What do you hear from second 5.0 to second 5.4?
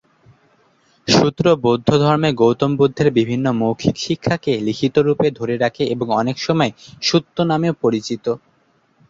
রূপে